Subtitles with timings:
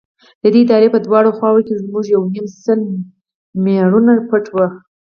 [0.41, 2.79] د درې په دواړو خواوو کښې زموږ يو يونيم سل
[3.63, 4.67] مېړونه پټ وو.